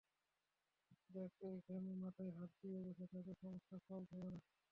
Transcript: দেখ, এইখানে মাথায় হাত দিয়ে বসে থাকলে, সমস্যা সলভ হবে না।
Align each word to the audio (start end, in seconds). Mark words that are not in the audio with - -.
দেখ, 1.09 1.31
এইখানে 1.49 1.89
মাথায় 2.01 2.31
হাত 2.37 2.51
দিয়ে 2.61 2.79
বসে 2.87 3.05
থাকলে, 3.07 3.33
সমস্যা 3.41 3.77
সলভ 3.85 4.09
হবে 4.13 4.29
না। 4.29 4.39